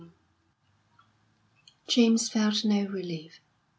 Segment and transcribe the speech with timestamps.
[1.85, 3.39] X James felt no relief.